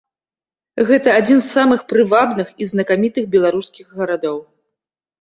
Гэта 0.89 1.13
адзін 1.19 1.37
з 1.43 1.47
самых 1.57 1.85
прывабных 1.95 2.49
і 2.61 2.69
знакамітых 2.73 3.31
беларускіх 3.39 3.97
гарадоў. 4.03 4.37